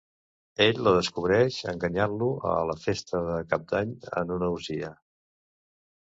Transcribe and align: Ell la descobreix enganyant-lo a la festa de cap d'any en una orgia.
Ell 0.63 0.79
la 0.85 0.91
descobreix 0.93 1.57
enganyant-lo 1.73 2.29
a 2.51 2.53
la 2.69 2.75
festa 2.85 3.21
de 3.27 3.35
cap 3.51 3.67
d'any 3.73 3.91
en 4.23 4.33
una 4.37 4.49
orgia. 4.55 4.91